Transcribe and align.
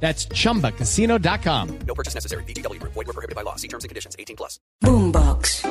That's 0.00 0.28
chumbacasino.com. 0.28 1.68
No 1.86 1.94
purchase 1.94 2.14
necessary. 2.14 2.44
BGW. 2.44 2.80
Void 2.82 3.06
were 3.06 3.12
prohibited 3.12 3.34
by 3.34 3.42
law. 3.42 3.56
See 3.56 3.68
terms 3.68 3.84
and 3.84 3.88
conditions. 3.88 4.14
18 4.18 4.36
plus. 4.36 4.60
Boombox. 4.82 5.66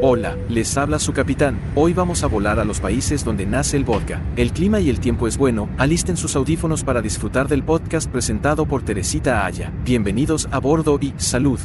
Hola, 0.00 0.36
les 0.48 0.76
habla 0.78 1.00
su 1.00 1.12
capitán. 1.12 1.60
Hoy 1.74 1.92
vamos 1.92 2.22
a 2.22 2.28
volar 2.28 2.60
a 2.60 2.64
los 2.64 2.78
países 2.78 3.24
donde 3.24 3.46
nace 3.46 3.76
el 3.76 3.84
vodka. 3.84 4.22
El 4.36 4.52
clima 4.52 4.78
y 4.78 4.90
el 4.90 5.00
tiempo 5.00 5.26
es 5.26 5.36
bueno, 5.36 5.68
alisten 5.76 6.16
sus 6.16 6.36
audífonos 6.36 6.84
para 6.84 7.02
disfrutar 7.02 7.48
del 7.48 7.64
podcast 7.64 8.08
presentado 8.08 8.64
por 8.64 8.84
Teresita 8.84 9.44
Aya. 9.44 9.72
Bienvenidos 9.84 10.48
a 10.52 10.60
bordo 10.60 10.98
y 11.00 11.14
salud. 11.16 11.58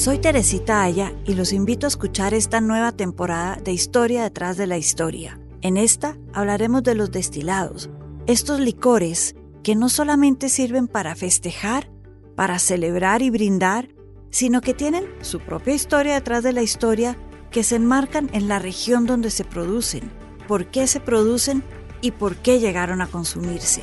Soy 0.00 0.16
Teresita 0.16 0.82
Aya 0.82 1.12
y 1.26 1.34
los 1.34 1.52
invito 1.52 1.86
a 1.86 1.88
escuchar 1.88 2.32
esta 2.32 2.62
nueva 2.62 2.90
temporada 2.90 3.56
de 3.56 3.74
Historia 3.74 4.22
detrás 4.22 4.56
de 4.56 4.66
la 4.66 4.78
historia. 4.78 5.38
En 5.60 5.76
esta 5.76 6.16
hablaremos 6.32 6.82
de 6.84 6.94
los 6.94 7.12
destilados, 7.12 7.90
estos 8.26 8.60
licores 8.60 9.36
que 9.62 9.74
no 9.76 9.90
solamente 9.90 10.48
sirven 10.48 10.88
para 10.88 11.14
festejar, 11.16 11.90
para 12.34 12.58
celebrar 12.58 13.20
y 13.20 13.28
brindar, 13.28 13.90
sino 14.30 14.62
que 14.62 14.72
tienen 14.72 15.04
su 15.20 15.38
propia 15.38 15.74
historia 15.74 16.14
detrás 16.14 16.44
de 16.44 16.54
la 16.54 16.62
historia 16.62 17.18
que 17.50 17.62
se 17.62 17.76
enmarcan 17.76 18.30
en 18.32 18.48
la 18.48 18.58
región 18.58 19.04
donde 19.04 19.28
se 19.28 19.44
producen, 19.44 20.10
por 20.48 20.70
qué 20.70 20.86
se 20.86 21.00
producen 21.00 21.62
y 22.00 22.12
por 22.12 22.36
qué 22.36 22.58
llegaron 22.58 23.02
a 23.02 23.06
consumirse. 23.06 23.82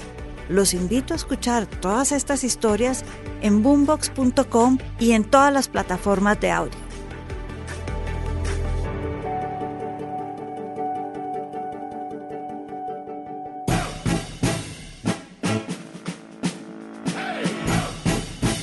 Los 0.50 0.74
invito 0.74 1.14
a 1.14 1.18
escuchar 1.18 1.68
todas 1.68 2.12
estas 2.12 2.44
historias 2.44 3.04
en 3.42 3.64
boombox.com 3.64 4.78
y 5.00 5.12
en 5.12 5.24
todas 5.24 5.52
las 5.54 5.68
plataformas 5.68 6.40
de 6.40 6.52
audio. 6.52 6.88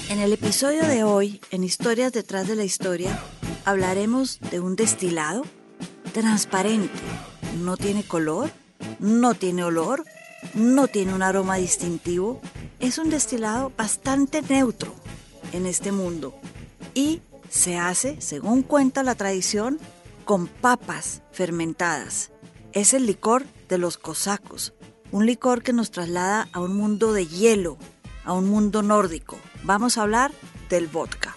En 0.09 0.21
el 0.21 0.33
episodio 0.33 0.85
de 0.85 1.05
hoy, 1.05 1.41
en 1.51 1.65
Historias 1.65 2.13
detrás 2.13 2.49
de 2.49 2.57
la 2.57 2.65
historia, 2.65 3.19
hablaremos 3.67 4.41
de 4.41 4.61
un 4.61 4.75
destilado 4.75 5.45
transparente. 6.15 6.95
No 7.59 7.77
tiene 7.77 8.05
color, 8.05 8.51
no 9.01 9.35
tiene 9.35 9.65
olor, 9.65 10.05
no 10.53 10.89
tiene 10.89 11.15
un 11.15 11.23
aroma 11.23 11.57
distintivo. 11.57 12.41
Es 12.81 12.99
un 12.99 13.11
destilado 13.11 13.73
bastante 13.77 14.43
neutro 14.43 14.95
en 15.53 15.67
este 15.67 15.93
mundo 15.93 16.35
y 16.95 17.23
se 17.49 17.79
hace, 17.79 18.21
según 18.21 18.63
cuenta 18.63 19.03
la 19.03 19.15
tradición, 19.15 19.79
con 20.25 20.47
papas 20.47 21.23
fermentadas. 21.33 22.31
Es 22.73 22.95
el 22.95 23.07
licor 23.07 23.45
de 23.69 23.79
los 23.79 23.97
cosacos, 23.99 24.75
un 25.13 25.27
licor 25.27 25.63
que 25.63 25.73
nos 25.73 25.91
traslada 25.91 26.49
a 26.53 26.61
un 26.61 26.77
mundo 26.77 27.13
de 27.13 27.27
hielo, 27.27 27.79
a 28.25 28.33
un 28.33 28.49
mundo 28.49 28.83
nórdico. 28.83 29.39
Vamos 29.63 29.97
a 29.97 30.03
hablar 30.03 30.33
del 30.69 30.89
vodka. 30.89 31.37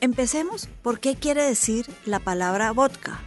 Empecemos 0.00 0.68
por 0.82 0.98
qué 0.98 1.14
quiere 1.14 1.44
decir 1.44 1.86
la 2.04 2.18
palabra 2.18 2.72
vodka. 2.72 3.20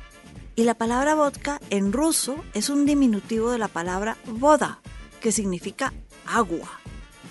Y 0.58 0.64
la 0.64 0.74
palabra 0.74 1.16
vodka 1.16 1.60
en 1.70 1.94
ruso 1.94 2.36
es 2.54 2.70
un 2.70 2.86
diminutivo 2.86 3.52
de 3.52 3.58
la 3.58 3.68
palabra 3.68 4.18
voda, 4.26 4.82
que 5.26 5.32
significa 5.32 5.92
agua. 6.28 6.70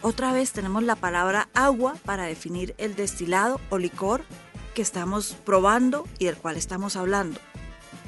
Otra 0.02 0.32
vez 0.32 0.50
tenemos 0.50 0.82
la 0.82 0.96
palabra 0.96 1.48
agua 1.54 1.94
para 2.04 2.24
definir 2.24 2.74
el 2.76 2.96
destilado 2.96 3.60
o 3.70 3.78
licor 3.78 4.24
que 4.74 4.82
estamos 4.82 5.36
probando 5.44 6.04
y 6.18 6.24
del 6.24 6.36
cual 6.36 6.56
estamos 6.56 6.96
hablando. 6.96 7.38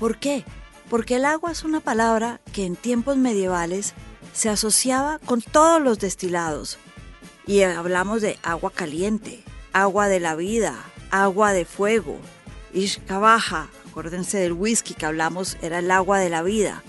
¿Por 0.01 0.19
qué? 0.19 0.45
Porque 0.91 1.15
el 1.15 1.25
agua 1.25 1.53
es 1.53 1.63
una 1.63 1.79
palabra 1.79 2.41
que 2.53 2.67
en 2.67 2.75
tiempos 2.75 3.17
medievales 3.17 3.95
se 4.33 4.49
asociaba 4.49 5.21
con 5.21 5.41
todos 5.41 5.81
los 5.81 6.01
destilados. 6.01 6.79
Y 7.47 7.63
hablamos 7.63 8.23
de 8.23 8.41
agua 8.43 8.73
caliente, 8.73 9.45
agua 9.73 10.09
de 10.09 10.19
la 10.19 10.35
vida, 10.35 10.75
agua 11.13 11.53
de 11.53 11.65
fuego, 11.65 12.19
ishkabaja, 12.75 13.69
acuérdense 13.89 14.39
del 14.39 14.53
whisky 14.53 14.95
que 14.95 15.07
hablamos, 15.07 15.57
era 15.63 15.79
el 15.79 15.93
agua 15.93 16.19
de 16.19 16.29
la 16.29 16.43
vida. 16.43 16.83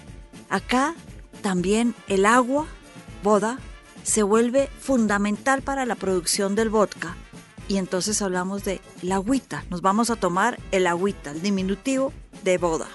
Acá 0.49 0.95
también 1.43 1.93
el 2.07 2.25
agua, 2.25 2.65
boda, 3.27 3.59
se 4.03 4.23
vuelve 4.23 4.69
fundamental 4.79 5.61
para 5.61 5.85
la 5.85 5.95
producción 5.95 6.55
del 6.55 6.69
vodka. 6.69 7.17
Y 7.67 7.75
entonces 7.75 8.21
hablamos 8.21 8.63
de 8.63 8.79
la 9.01 9.15
agüita, 9.15 9.65
nos 9.69 9.81
vamos 9.81 10.09
a 10.09 10.15
tomar 10.15 10.57
el 10.71 10.87
agüita, 10.87 11.31
el 11.31 11.41
diminutivo 11.41 12.13
de 12.45 12.57
boda. 12.57 12.87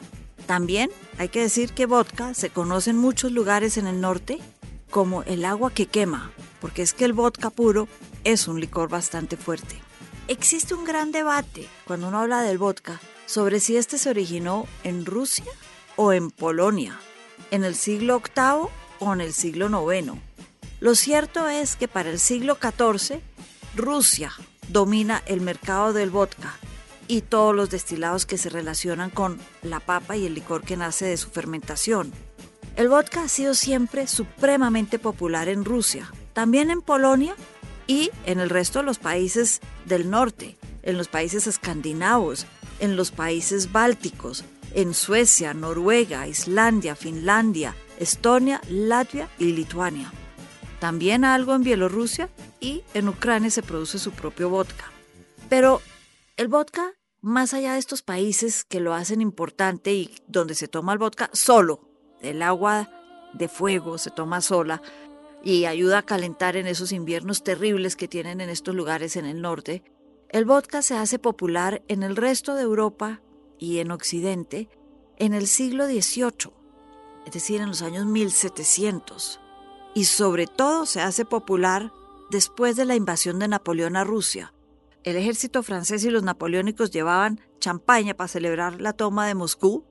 También 0.46 0.88
hay 1.18 1.28
que 1.28 1.42
decir 1.42 1.74
que 1.74 1.84
vodka 1.84 2.32
se 2.32 2.48
conoce 2.48 2.88
en 2.88 2.96
muchos 2.96 3.30
lugares 3.30 3.76
en 3.76 3.86
el 3.86 4.00
norte 4.00 4.38
como 4.90 5.22
el 5.24 5.44
agua 5.44 5.70
que 5.70 5.84
quema, 5.84 6.30
porque 6.62 6.80
es 6.80 6.94
que 6.94 7.04
el 7.04 7.12
vodka 7.12 7.50
puro 7.50 7.86
es 8.24 8.48
un 8.48 8.58
licor 8.58 8.88
bastante 8.88 9.36
fuerte. 9.36 9.76
Existe 10.28 10.72
un 10.72 10.86
gran 10.86 11.12
debate 11.12 11.68
cuando 11.86 12.08
uno 12.08 12.20
habla 12.20 12.40
del 12.40 12.56
vodka 12.56 13.02
sobre 13.26 13.60
si 13.60 13.76
este 13.76 13.98
se 13.98 14.08
originó 14.08 14.66
en 14.82 15.04
Rusia 15.04 15.52
o 15.96 16.14
en 16.14 16.30
Polonia, 16.30 16.98
en 17.50 17.64
el 17.64 17.74
siglo 17.74 18.22
VIII 18.34 18.81
en 19.10 19.20
el 19.20 19.32
siglo 19.32 19.92
IX. 19.92 20.12
Lo 20.80 20.94
cierto 20.94 21.48
es 21.48 21.76
que 21.76 21.88
para 21.88 22.10
el 22.10 22.20
siglo 22.20 22.56
XIV, 22.60 23.20
Rusia 23.74 24.32
domina 24.68 25.22
el 25.26 25.40
mercado 25.40 25.92
del 25.92 26.10
vodka 26.10 26.54
y 27.08 27.22
todos 27.22 27.54
los 27.54 27.70
destilados 27.70 28.26
que 28.26 28.38
se 28.38 28.48
relacionan 28.48 29.10
con 29.10 29.38
la 29.62 29.80
papa 29.80 30.16
y 30.16 30.26
el 30.26 30.34
licor 30.34 30.62
que 30.62 30.76
nace 30.76 31.06
de 31.06 31.16
su 31.16 31.30
fermentación. 31.30 32.12
El 32.76 32.88
vodka 32.88 33.24
ha 33.24 33.28
sido 33.28 33.54
siempre 33.54 34.06
supremamente 34.06 34.98
popular 34.98 35.48
en 35.48 35.64
Rusia, 35.64 36.10
también 36.32 36.70
en 36.70 36.80
Polonia 36.80 37.34
y 37.86 38.10
en 38.24 38.38
el 38.38 38.50
resto 38.50 38.78
de 38.78 38.84
los 38.84 38.98
países 38.98 39.60
del 39.84 40.10
norte, 40.10 40.56
en 40.82 40.96
los 40.96 41.08
países 41.08 41.46
escandinavos, 41.46 42.46
en 42.78 42.96
los 42.96 43.10
países 43.10 43.72
bálticos, 43.72 44.44
en 44.74 44.94
Suecia, 44.94 45.54
Noruega, 45.54 46.26
Islandia, 46.26 46.96
Finlandia, 46.96 47.74
Estonia, 47.98 48.60
Latvia 48.68 49.28
y 49.38 49.52
Lituania. 49.52 50.12
También 50.80 51.24
algo 51.24 51.54
en 51.54 51.62
Bielorrusia 51.62 52.28
y 52.60 52.82
en 52.94 53.08
Ucrania 53.08 53.50
se 53.50 53.62
produce 53.62 53.98
su 53.98 54.10
propio 54.10 54.48
vodka. 54.50 54.90
Pero 55.48 55.80
el 56.36 56.48
vodka, 56.48 56.94
más 57.20 57.54
allá 57.54 57.74
de 57.74 57.78
estos 57.78 58.02
países 58.02 58.64
que 58.64 58.80
lo 58.80 58.94
hacen 58.94 59.20
importante 59.20 59.92
y 59.92 60.14
donde 60.26 60.54
se 60.54 60.68
toma 60.68 60.92
el 60.92 60.98
vodka 60.98 61.30
solo, 61.32 61.88
el 62.20 62.42
agua 62.42 62.90
de 63.32 63.48
fuego 63.48 63.98
se 63.98 64.10
toma 64.10 64.40
sola 64.40 64.82
y 65.42 65.64
ayuda 65.64 65.98
a 65.98 66.02
calentar 66.02 66.56
en 66.56 66.66
esos 66.66 66.92
inviernos 66.92 67.42
terribles 67.42 67.96
que 67.96 68.08
tienen 68.08 68.40
en 68.40 68.48
estos 68.48 68.74
lugares 68.74 69.16
en 69.16 69.24
el 69.24 69.40
norte, 69.42 69.82
el 70.28 70.44
vodka 70.44 70.82
se 70.82 70.96
hace 70.96 71.18
popular 71.18 71.82
en 71.88 72.02
el 72.02 72.16
resto 72.16 72.54
de 72.54 72.62
Europa 72.62 73.20
y 73.58 73.78
en 73.78 73.90
Occidente 73.90 74.68
en 75.18 75.34
el 75.34 75.46
siglo 75.46 75.86
XVIII, 75.86 76.52
es 77.26 77.32
decir, 77.32 77.60
en 77.60 77.68
los 77.68 77.82
años 77.82 78.06
1700. 78.06 79.40
Y 79.94 80.04
sobre 80.04 80.46
todo 80.46 80.86
se 80.86 81.00
hace 81.00 81.24
popular 81.24 81.92
después 82.30 82.76
de 82.76 82.84
la 82.84 82.96
invasión 82.96 83.38
de 83.38 83.48
Napoleón 83.48 83.96
a 83.96 84.04
Rusia. 84.04 84.54
El 85.04 85.16
ejército 85.16 85.62
francés 85.62 86.04
y 86.04 86.10
los 86.10 86.22
napoleónicos 86.22 86.90
llevaban 86.90 87.40
champaña 87.58 88.14
para 88.14 88.28
celebrar 88.28 88.80
la 88.80 88.92
toma 88.92 89.26
de 89.26 89.34
Moscú 89.34 89.84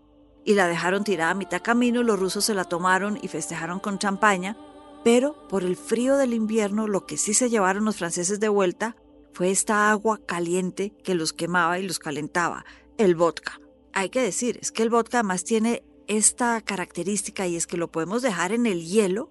y 0.46 0.56
la 0.56 0.68
dejaron 0.68 1.04
tirada 1.04 1.32
a 1.32 1.36
mitad 1.36 1.62
camino, 1.62 2.02
los 2.04 2.20
rusos 2.20 2.46
se 2.46 2.54
la 2.54 2.64
tomaron 2.64 3.20
y 3.22 3.28
festejaron 3.28 3.80
con 3.80 4.00
champaña, 4.00 4.58
pero 5.04 5.48
por 5.48 5.64
el 5.64 5.76
frío 5.76 6.18
del 6.18 6.34
invierno 6.34 6.88
lo 6.88 7.06
que 7.06 7.18
sí 7.18 7.34
se 7.34 7.50
llevaron 7.50 7.86
los 7.86 7.98
franceses 7.98 8.40
de 8.40 8.50
vuelta 8.50 8.96
fue 9.34 9.52
esta 9.52 9.92
agua 9.92 10.20
caliente 10.26 10.94
que 11.04 11.16
los 11.16 11.34
quemaba 11.34 11.80
y 11.80 11.88
los 11.88 12.00
calentaba, 12.00 12.66
el 12.98 13.16
vodka. 13.16 13.60
Hay 13.94 14.10
que 14.10 14.22
decir, 14.22 14.58
es 14.62 14.72
que 14.72 14.84
el 14.84 14.90
vodka 14.90 15.20
además 15.20 15.44
tiene 15.44 15.84
esta 16.18 16.60
característica 16.60 17.48
y 17.48 17.56
es 17.56 17.68
que 17.68 17.78
lo 17.78 17.90
podemos 17.90 18.22
dejar 18.22 18.52
en 18.52 18.66
el 18.66 18.86
hielo 18.86 19.30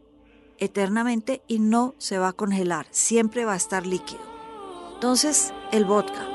eternamente 0.57 1.43
y 1.47 1.59
no 1.59 1.95
se 1.99 2.17
va 2.17 2.29
a 2.29 2.33
congelar, 2.33 2.87
siempre 2.91 3.45
va 3.45 3.53
a 3.53 3.57
estar 3.57 3.87
líquido. 3.87 4.23
Entonces, 4.95 5.53
el 5.73 5.85
vodka. 5.85 6.27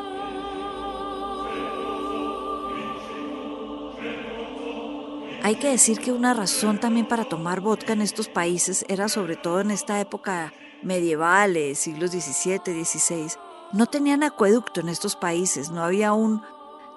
Hay 5.42 5.56
que 5.56 5.70
decir 5.70 6.00
que 6.00 6.12
una 6.12 6.36
razón 6.36 6.80
también 6.80 7.08
para 7.08 7.26
tomar 7.26 7.62
vodka 7.62 7.94
en 7.94 8.02
estos 8.02 8.30
países 8.30 8.86
era 8.88 9.10
sobre 9.10 9.38
todo 9.38 9.62
en 9.62 9.72
esta 9.72 10.00
época 10.00 10.54
medievales, 10.84 11.80
siglos 11.80 12.12
XVII, 12.12 12.86
XVI, 12.86 13.32
no 13.74 13.88
tenían 13.88 14.22
acueducto 14.22 14.80
en 14.80 14.90
estos 14.90 15.16
países, 15.16 15.72
no 15.72 15.84
había 15.84 16.14
un, 16.14 16.44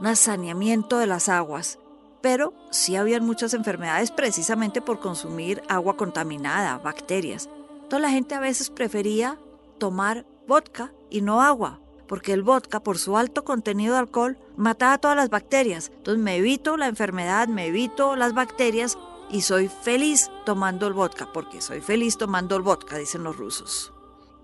un 0.00 0.16
saneamiento 0.16 0.98
de 0.98 1.06
las 1.06 1.30
aguas, 1.30 1.78
pero 2.20 2.52
sí 2.70 2.96
habían 2.96 3.24
muchas 3.24 3.54
enfermedades 3.54 4.10
precisamente 4.10 4.80
por 4.80 5.00
consumir 5.00 5.62
agua 5.68 5.96
contaminada, 5.96 6.78
bacterias. 6.78 7.48
Entonces 7.74 8.00
la 8.00 8.10
gente 8.10 8.34
a 8.34 8.40
veces 8.40 8.70
prefería 8.70 9.38
tomar 9.78 10.26
vodka 10.46 10.92
y 11.10 11.20
no 11.20 11.42
agua, 11.42 11.80
porque 12.06 12.32
el 12.32 12.42
vodka, 12.42 12.80
por 12.80 12.98
su 12.98 13.16
alto 13.16 13.44
contenido 13.44 13.94
de 13.94 14.00
alcohol, 14.00 14.38
mataba 14.56 14.98
todas 14.98 15.16
las 15.16 15.30
bacterias. 15.30 15.90
Entonces 15.94 16.22
me 16.22 16.36
evito 16.36 16.76
la 16.76 16.88
enfermedad, 16.88 17.48
me 17.48 17.66
evito 17.66 18.16
las 18.16 18.34
bacterias 18.34 18.98
y 19.30 19.42
soy 19.42 19.68
feliz 19.68 20.30
tomando 20.44 20.86
el 20.86 20.94
vodka, 20.94 21.32
porque 21.32 21.60
soy 21.60 21.80
feliz 21.80 22.16
tomando 22.16 22.56
el 22.56 22.62
vodka, 22.62 22.96
dicen 22.98 23.24
los 23.24 23.36
rusos. 23.36 23.92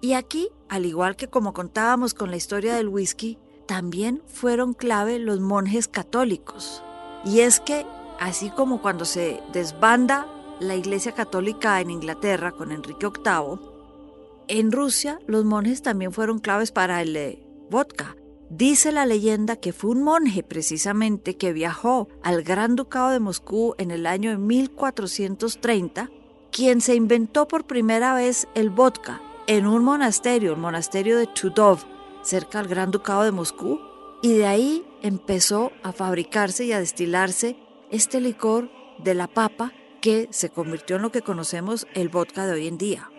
Y 0.01 0.13
aquí, 0.13 0.51
al 0.69 0.85
igual 0.85 1.17
que 1.17 1.29
como 1.29 1.55
contábamos 1.55 2.13
con 2.13 2.31
la 2.31 2.37
historia 2.37 2.75
del 2.75 2.89
whisky, 2.89 3.39
también 3.67 4.23
fueron 4.27 4.75
clave 4.75 5.19
los 5.19 5.41
monjes 5.41 5.89
católicos. 5.89 6.83
Y 7.25 7.41
es 7.41 7.61
que, 7.61 7.87
así 8.21 8.51
como 8.51 8.83
cuando 8.83 9.05
se 9.05 9.41
desbanda 9.53 10.27
la 10.61 10.77
Iglesia 10.77 11.13
Católica 11.13 11.81
en 11.81 11.91
Inglaterra 11.91 12.53
con 12.53 12.71
Enrique 12.71 13.07
VIII, 13.07 13.59
en 14.47 14.73
Rusia 14.73 15.19
los 15.27 15.45
monjes 15.45 15.83
también 15.83 16.13
fueron 16.13 16.39
claves 16.39 16.71
para 16.71 17.01
el 17.01 17.17
eh, 17.17 17.43
vodka. 17.71 18.17
Dice 18.51 18.93
la 18.93 19.07
leyenda 19.07 19.57
que 19.57 19.73
fue 19.73 19.91
un 19.91 20.03
monje 20.03 20.43
precisamente 20.43 21.37
que 21.37 21.53
viajó 21.53 22.09
al 22.23 22.43
Gran 22.43 22.77
Ducado 22.77 23.11
de 23.11 23.21
Moscú 23.21 23.75
en 23.79 23.91
el 23.91 24.07
año 24.07 24.31
de 24.31 24.37
1430, 24.37 26.11
quien 26.53 26.81
se 26.81 26.95
inventó 26.95 27.49
por 27.49 27.67
primera 27.67 28.15
vez 28.15 28.47
el 28.55 28.69
vodka 28.69 29.23
en 29.47 29.67
un 29.67 29.83
monasterio, 29.83 30.53
el 30.53 30.59
monasterio 30.59 31.17
de 31.17 31.33
Chudov, 31.33 31.81
cerca 32.23 32.59
del 32.59 32.69
Gran 32.69 32.91
Ducado 32.91 33.25
de 33.25 33.33
Moscú, 33.33 33.81
y 34.23 34.35
de 34.35 34.47
ahí 34.47 34.85
empezó 35.05 35.71
a 35.83 35.93
fabricarse 35.93 36.65
y 36.65 36.73
a 36.73 36.81
destilarse 36.81 37.59
este 37.91 38.23
licor 38.23 38.71
de 38.99 39.13
la 39.13 39.29
papa 39.29 39.71
que 40.01 40.29
se 40.33 40.49
convirtió 40.49 40.97
en 40.97 41.03
lo 41.03 41.13
que 41.13 41.21
conocemos 41.21 41.87
el 41.95 42.09
vodka 42.09 42.47
de 42.47 42.55
hoy 42.55 42.67
en 42.67 42.79
día. 42.79 43.11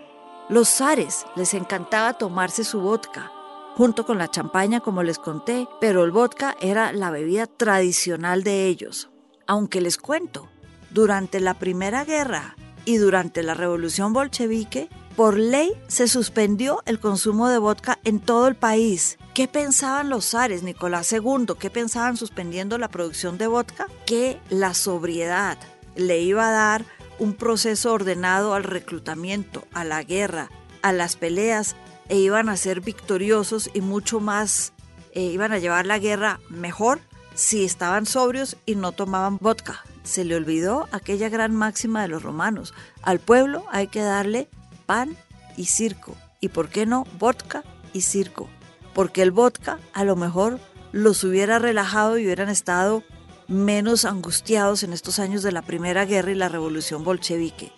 Los 0.49 0.67
zares 0.67 1.25
les 1.35 1.53
encantaba 1.53 2.17
tomarse 2.17 2.63
su 2.63 2.81
vodka, 2.81 3.31
junto 3.75 4.03
con 4.03 4.17
la 4.17 4.31
champaña 4.31 4.79
como 4.79 5.03
les 5.03 5.19
conté, 5.19 5.67
pero 5.79 6.03
el 6.03 6.11
vodka 6.11 6.55
era 6.59 6.91
la 6.91 7.11
bebida 7.11 7.45
tradicional 7.45 8.43
de 8.43 8.65
ellos. 8.65 9.11
Aunque 9.45 9.79
les 9.79 9.97
cuento, 9.97 10.49
durante 10.89 11.39
la 11.39 11.53
Primera 11.53 12.03
Guerra 12.03 12.55
y 12.85 12.97
durante 12.97 13.43
la 13.43 13.53
Revolución 13.53 14.11
Bolchevique, 14.11 14.89
por 15.15 15.37
ley 15.37 15.71
se 15.87 16.07
suspendió 16.07 16.81
el 16.87 16.99
consumo 16.99 17.47
de 17.47 17.59
vodka 17.59 17.99
en 18.03 18.19
todo 18.19 18.47
el 18.47 18.55
país. 18.55 19.19
¿Qué 19.35 19.49
pensaban 19.49 20.09
los 20.09 20.29
zares, 20.29 20.63
Nicolás 20.63 21.11
II? 21.11 21.55
¿Qué 21.59 21.69
pensaban 21.69 22.15
suspendiendo 22.15 22.77
la 22.77 22.87
producción 22.87 23.37
de 23.37 23.47
vodka? 23.47 23.87
Que 24.05 24.39
la 24.49 24.73
sobriedad 24.73 25.57
le 25.97 26.21
iba 26.21 26.47
a 26.47 26.51
dar 26.53 26.85
un 27.19 27.33
proceso 27.33 27.91
ordenado 27.91 28.53
al 28.53 28.63
reclutamiento, 28.63 29.67
a 29.73 29.83
la 29.83 30.01
guerra, 30.03 30.49
a 30.81 30.93
las 30.93 31.17
peleas 31.17 31.75
e 32.07 32.17
iban 32.17 32.47
a 32.47 32.55
ser 32.55 32.79
victoriosos 32.79 33.69
y 33.73 33.81
mucho 33.81 34.21
más, 34.21 34.71
eh, 35.11 35.23
iban 35.23 35.51
a 35.51 35.59
llevar 35.59 35.85
la 35.85 35.99
guerra 35.99 36.39
mejor 36.47 37.01
si 37.33 37.65
estaban 37.65 38.05
sobrios 38.05 38.55
y 38.65 38.75
no 38.75 38.93
tomaban 38.93 39.37
vodka. 39.41 39.83
Se 40.03 40.23
le 40.23 40.37
olvidó 40.37 40.87
aquella 40.93 41.27
gran 41.27 41.53
máxima 41.53 42.03
de 42.03 42.07
los 42.07 42.23
romanos. 42.23 42.73
Al 43.01 43.19
pueblo 43.19 43.65
hay 43.69 43.87
que 43.87 43.99
darle 43.99 44.47
pan 44.85 45.17
y 45.57 45.65
circo. 45.65 46.15
¿Y 46.39 46.47
por 46.47 46.69
qué 46.69 46.85
no 46.85 47.05
vodka 47.19 47.65
y 47.91 47.99
circo? 47.99 48.47
Porque 48.95 49.21
el 49.21 49.29
vodka 49.29 49.77
a 49.93 50.03
lo 50.03 50.15
mejor 50.15 50.59
los 50.91 51.23
hubiera 51.23 51.59
relajado 51.59 52.17
y 52.17 52.25
hubieran 52.25 52.49
estado 52.49 53.03
menos 53.47 54.05
angustiados 54.05 54.81
en 54.81 54.93
estos 54.93 55.19
años 55.19 55.43
de 55.43 55.51
la 55.51 55.61
Primera 55.61 56.05
Guerra 56.05 56.31
y 56.31 56.35
la 56.35 56.49
Revolución 56.49 57.03
Bolchevique. 57.03 57.71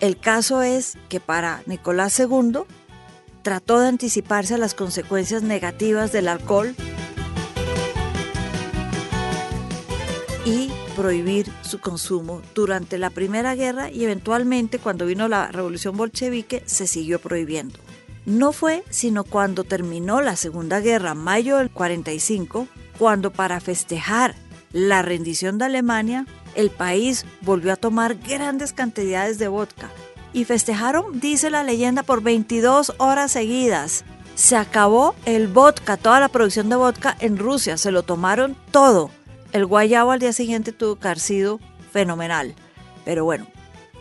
El 0.00 0.18
caso 0.18 0.62
es 0.62 0.98
que 1.08 1.20
para 1.20 1.62
Nicolás 1.66 2.18
II 2.18 2.62
trató 3.42 3.78
de 3.78 3.88
anticiparse 3.88 4.54
a 4.54 4.58
las 4.58 4.74
consecuencias 4.74 5.42
negativas 5.42 6.10
del 6.10 6.28
alcohol 6.28 6.74
y 10.44 10.70
prohibir 10.96 11.50
su 11.62 11.78
consumo 11.78 12.42
durante 12.54 12.98
la 12.98 13.10
Primera 13.10 13.54
Guerra 13.54 13.90
y 13.90 14.04
eventualmente 14.04 14.78
cuando 14.78 15.06
vino 15.06 15.28
la 15.28 15.48
Revolución 15.48 15.96
Bolchevique 15.96 16.62
se 16.66 16.86
siguió 16.86 17.20
prohibiendo. 17.20 17.78
No 18.26 18.50
fue 18.52 18.82
sino 18.90 19.22
cuando 19.22 19.62
terminó 19.62 20.20
la 20.20 20.34
Segunda 20.34 20.80
Guerra, 20.80 21.14
mayo 21.14 21.58
del 21.58 21.70
45, 21.70 22.66
cuando 22.98 23.32
para 23.32 23.60
festejar 23.60 24.34
la 24.72 25.00
rendición 25.02 25.58
de 25.58 25.66
Alemania, 25.66 26.26
el 26.56 26.70
país 26.70 27.24
volvió 27.42 27.72
a 27.72 27.76
tomar 27.76 28.16
grandes 28.16 28.72
cantidades 28.72 29.38
de 29.38 29.46
vodka 29.46 29.90
y 30.32 30.44
festejaron, 30.44 31.20
dice 31.20 31.50
la 31.50 31.62
leyenda, 31.62 32.02
por 32.02 32.20
22 32.20 32.94
horas 32.98 33.30
seguidas. 33.30 34.04
Se 34.34 34.56
acabó 34.56 35.14
el 35.24 35.46
vodka, 35.46 35.96
toda 35.96 36.18
la 36.18 36.28
producción 36.28 36.68
de 36.68 36.76
vodka 36.76 37.16
en 37.20 37.38
Rusia, 37.38 37.78
se 37.78 37.92
lo 37.92 38.02
tomaron 38.02 38.56
todo. 38.70 39.10
El 39.52 39.66
guayabo 39.66 40.10
al 40.10 40.18
día 40.18 40.32
siguiente 40.32 40.72
tuvo 40.72 40.96
que 40.96 41.08
haber 41.08 41.20
fenomenal. 41.92 42.54
Pero 43.04 43.24
bueno, 43.24 43.46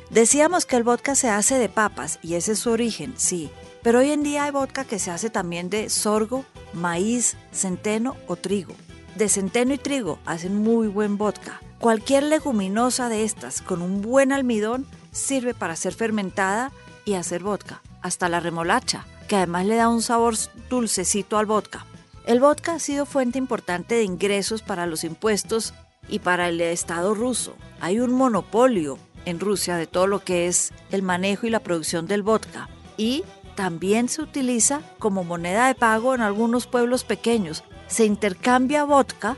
decíamos 0.10 0.66
que 0.66 0.76
el 0.76 0.84
vodka 0.84 1.14
se 1.14 1.30
hace 1.30 1.60
de 1.60 1.70
papas 1.70 2.18
y 2.24 2.34
ese 2.34 2.54
es 2.54 2.60
su 2.60 2.72
origen, 2.72 3.14
sí. 3.18 3.52
Pero 3.86 4.00
hoy 4.00 4.10
en 4.10 4.24
día 4.24 4.46
hay 4.46 4.52
vodka 4.52 4.84
que 4.84 4.98
se 4.98 5.12
hace 5.12 5.30
también 5.30 5.70
de 5.70 5.92
sorgo, 5.92 6.44
maíz, 6.74 7.38
centeno 7.52 8.18
o 8.26 8.36
trigo. 8.36 8.74
De 9.14 9.30
centeno 9.30 9.76
y 9.76 9.78
trigo 9.78 10.18
hacen 10.26 10.58
muy 10.58 10.88
buen 10.88 11.20
vodka. 11.20 11.62
Cualquier 11.78 12.24
leguminosa 12.24 13.10
de 13.10 13.24
estas 13.24 13.62
con 13.62 13.84
un 13.84 14.02
buen 14.02 14.32
almidón 14.32 14.88
sirve 15.12 15.54
para 15.54 15.76
ser 15.76 15.94
fermentada 15.94 16.72
y 17.06 17.14
hacer 17.14 17.44
vodka, 17.44 17.84
hasta 18.02 18.28
la 18.28 18.40
remolacha, 18.40 19.06
que 19.28 19.36
además 19.36 19.68
le 19.68 19.76
da 19.76 19.88
un 19.88 20.02
sabor 20.02 20.34
dulcecito 20.68 21.38
al 21.38 21.46
vodka. 21.46 21.86
El 22.26 22.40
vodka 22.40 22.74
ha 22.74 22.80
sido 22.80 23.06
fuente 23.06 23.38
importante 23.38 23.94
de 23.94 24.04
ingresos 24.04 24.64
para 24.64 24.88
los 24.88 25.04
impuestos 25.04 25.76
y 26.10 26.18
para 26.18 26.50
el 26.50 26.60
Estado 26.60 27.14
ruso. 27.14 27.54
Hay 27.82 28.00
un 28.00 28.14
monopolio 28.14 28.98
en 29.26 29.40
Rusia 29.40 29.78
de 29.78 29.86
todo 29.86 30.08
lo 30.08 30.24
que 30.24 30.48
es 30.48 30.72
el 30.90 31.04
manejo 31.04 31.46
y 31.46 31.52
la 31.52 31.60
producción 31.60 32.08
del 32.08 32.24
vodka. 32.24 32.68
Y 32.98 33.24
también 33.56 34.10
se 34.10 34.22
utiliza 34.22 34.82
como 35.00 35.24
moneda 35.24 35.68
de 35.68 35.76
pago 35.76 36.14
en 36.14 36.22
algunos 36.22 36.68
pueblos 36.68 37.04
pequeños. 37.04 37.64
Se 37.88 38.06
intercambia 38.06 38.84
vodka 38.84 39.38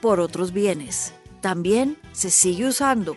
por 0.00 0.20
otros 0.20 0.52
bienes. 0.52 1.12
También 1.40 1.98
se 2.12 2.30
sigue 2.30 2.66
usando 2.66 3.16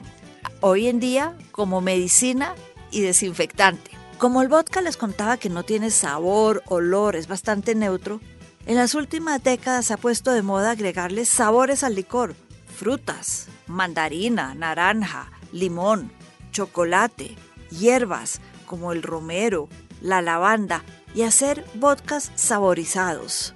hoy 0.59 0.87
en 0.87 0.99
día 0.99 1.35
como 1.51 1.81
medicina 1.81 2.55
y 2.91 3.01
desinfectante. 3.01 3.91
Como 4.17 4.41
el 4.41 4.49
vodka 4.49 4.81
les 4.81 4.97
contaba 4.97 5.37
que 5.37 5.49
no 5.49 5.63
tiene 5.63 5.89
sabor, 5.89 6.61
olor, 6.67 7.15
es 7.15 7.27
bastante 7.27 7.73
neutro, 7.73 8.19
en 8.67 8.75
las 8.75 8.93
últimas 8.93 9.43
décadas 9.43 9.87
se 9.87 9.93
ha 9.93 9.97
puesto 9.97 10.31
de 10.31 10.43
moda 10.43 10.71
agregarle 10.71 11.25
sabores 11.25 11.83
al 11.83 11.95
licor, 11.95 12.35
frutas, 12.67 13.47
mandarina, 13.65 14.53
naranja, 14.53 15.31
limón, 15.51 16.11
chocolate, 16.51 17.35
hierbas 17.71 18.39
como 18.67 18.91
el 18.91 19.01
romero, 19.01 19.67
la 20.01 20.21
lavanda 20.21 20.83
y 21.13 21.23
hacer 21.23 21.65
vodkas 21.75 22.31
saborizados. 22.35 23.53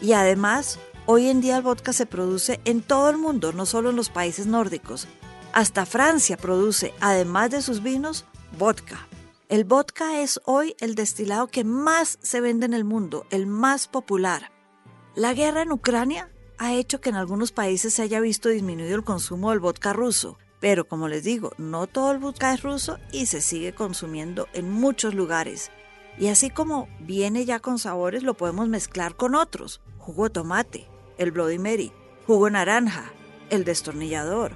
Y 0.00 0.12
además, 0.12 0.78
hoy 1.06 1.28
en 1.28 1.40
día 1.40 1.56
el 1.56 1.62
vodka 1.62 1.92
se 1.92 2.06
produce 2.06 2.60
en 2.64 2.82
todo 2.82 3.10
el 3.10 3.18
mundo, 3.18 3.52
no 3.52 3.66
solo 3.66 3.90
en 3.90 3.96
los 3.96 4.10
países 4.10 4.46
nórdicos. 4.46 5.08
Hasta 5.52 5.86
Francia 5.86 6.36
produce, 6.36 6.94
además 7.00 7.50
de 7.50 7.62
sus 7.62 7.82
vinos, 7.82 8.24
vodka. 8.58 9.06
El 9.48 9.64
vodka 9.64 10.20
es 10.20 10.40
hoy 10.44 10.76
el 10.78 10.94
destilado 10.94 11.46
que 11.48 11.64
más 11.64 12.18
se 12.22 12.40
vende 12.40 12.66
en 12.66 12.74
el 12.74 12.84
mundo, 12.84 13.26
el 13.30 13.46
más 13.46 13.88
popular. 13.88 14.52
La 15.14 15.32
guerra 15.32 15.62
en 15.62 15.72
Ucrania 15.72 16.30
ha 16.58 16.74
hecho 16.74 17.00
que 17.00 17.08
en 17.08 17.16
algunos 17.16 17.50
países 17.50 17.94
se 17.94 18.02
haya 18.02 18.20
visto 18.20 18.50
disminuido 18.50 18.94
el 18.94 19.04
consumo 19.04 19.50
del 19.50 19.60
vodka 19.60 19.92
ruso, 19.92 20.38
pero 20.60 20.86
como 20.86 21.08
les 21.08 21.24
digo, 21.24 21.52
no 21.56 21.86
todo 21.86 22.12
el 22.12 22.18
vodka 22.18 22.52
es 22.52 22.62
ruso 22.62 22.98
y 23.10 23.26
se 23.26 23.40
sigue 23.40 23.74
consumiendo 23.74 24.48
en 24.52 24.70
muchos 24.70 25.14
lugares. 25.14 25.70
Y 26.18 26.28
así 26.28 26.50
como 26.50 26.88
viene 27.00 27.44
ya 27.44 27.60
con 27.60 27.78
sabores, 27.78 28.22
lo 28.22 28.34
podemos 28.34 28.68
mezclar 28.68 29.14
con 29.16 29.34
otros. 29.34 29.80
Jugo 29.98 30.30
tomate, 30.30 30.88
el 31.16 31.30
Bloody 31.30 31.58
Mary, 31.58 31.92
jugo 32.26 32.50
naranja, 32.50 33.12
el 33.50 33.64
destornillador. 33.64 34.52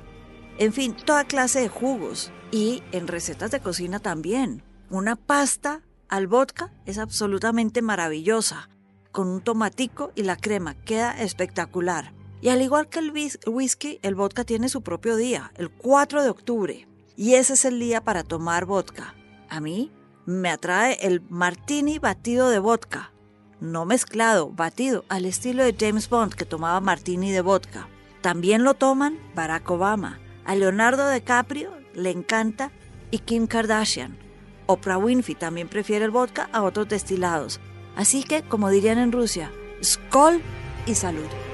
En 0.58 0.72
fin, 0.72 0.94
toda 0.94 1.24
clase 1.24 1.60
de 1.60 1.68
jugos. 1.68 2.32
Y 2.50 2.82
en 2.92 3.08
recetas 3.08 3.50
de 3.50 3.60
cocina 3.60 4.00
también. 4.00 4.62
Una 4.90 5.16
pasta 5.16 5.82
al 6.08 6.26
vodka 6.26 6.72
es 6.84 6.98
absolutamente 6.98 7.80
maravillosa. 7.80 8.68
Con 9.10 9.28
un 9.28 9.40
tomatico 9.40 10.12
y 10.14 10.22
la 10.22 10.36
crema 10.36 10.74
queda 10.74 11.12
espectacular. 11.22 12.12
Y 12.40 12.48
al 12.48 12.60
igual 12.60 12.88
que 12.88 12.98
el 12.98 13.12
whisky, 13.46 14.00
el 14.02 14.14
vodka 14.14 14.44
tiene 14.44 14.68
su 14.68 14.82
propio 14.82 15.16
día, 15.16 15.52
el 15.56 15.70
4 15.70 16.22
de 16.22 16.28
octubre. 16.28 16.88
Y 17.16 17.34
ese 17.34 17.52
es 17.52 17.64
el 17.64 17.78
día 17.78 18.02
para 18.02 18.24
tomar 18.24 18.66
vodka. 18.66 19.14
A 19.48 19.60
mí 19.60 19.92
me 20.26 20.50
atrae 20.50 20.98
el 21.02 21.20
martini 21.28 21.98
batido 21.98 22.48
de 22.50 22.58
vodka. 22.58 23.12
No 23.60 23.84
mezclado, 23.84 24.50
batido, 24.50 25.04
al 25.08 25.24
estilo 25.24 25.64
de 25.64 25.76
James 25.78 26.08
Bond 26.08 26.34
que 26.34 26.44
tomaba 26.44 26.80
martini 26.80 27.30
de 27.30 27.40
vodka. 27.40 27.88
También 28.20 28.64
lo 28.64 28.74
toman 28.74 29.18
Barack 29.34 29.70
Obama. 29.70 30.20
A 30.44 30.54
Leonardo 30.54 31.08
DiCaprio 31.10 31.70
le 31.94 32.10
encanta 32.10 32.72
y 33.10 33.18
Kim 33.18 33.46
Kardashian. 33.46 34.16
Oprah 34.66 34.98
Winfrey 34.98 35.34
también 35.34 35.68
prefiere 35.68 36.04
el 36.04 36.10
vodka 36.10 36.48
a 36.52 36.62
otros 36.62 36.88
destilados. 36.88 37.60
Así 37.96 38.22
que, 38.22 38.42
como 38.42 38.70
dirían 38.70 38.98
en 38.98 39.12
Rusia, 39.12 39.52
skol 39.82 40.40
y 40.86 40.94
salud. 40.94 41.51